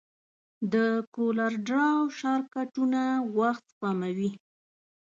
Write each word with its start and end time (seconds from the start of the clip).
د 0.73 0.75
کولر 1.15 1.51
ډراو 1.67 2.01
شارټکټونه 2.19 3.01
وخت 3.37 3.63
سپموي. 3.73 4.29